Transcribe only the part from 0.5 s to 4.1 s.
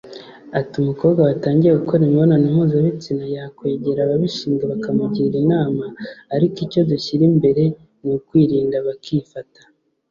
Ati “Umukobwa watangiye gukora imibonano mpuzabitsina yakwegera